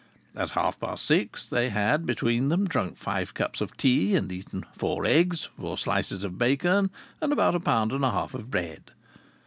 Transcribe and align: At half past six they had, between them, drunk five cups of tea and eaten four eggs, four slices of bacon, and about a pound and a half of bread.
At 0.35 0.49
half 0.57 0.79
past 0.79 1.05
six 1.05 1.47
they 1.47 1.69
had, 1.69 2.07
between 2.07 2.49
them, 2.49 2.65
drunk 2.67 2.97
five 2.97 3.35
cups 3.35 3.61
of 3.61 3.77
tea 3.77 4.15
and 4.15 4.31
eaten 4.31 4.65
four 4.75 5.05
eggs, 5.05 5.49
four 5.59 5.77
slices 5.77 6.23
of 6.23 6.39
bacon, 6.39 6.89
and 7.21 7.31
about 7.31 7.53
a 7.53 7.59
pound 7.59 7.91
and 7.91 8.03
a 8.03 8.09
half 8.09 8.33
of 8.33 8.49
bread. 8.49 8.85